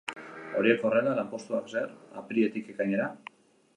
Horiek 0.61 0.85
horrela, 0.87 1.13
lanpostuak 1.19 1.69
zer, 1.75 1.93
apiriletik 2.23 2.73
ekainera? 2.77 3.11